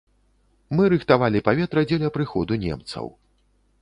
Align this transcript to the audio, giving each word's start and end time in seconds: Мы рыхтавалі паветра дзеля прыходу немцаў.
Мы 0.77 0.87
рыхтавалі 0.93 1.43
паветра 1.49 1.85
дзеля 1.91 2.13
прыходу 2.17 2.59
немцаў. 2.67 3.05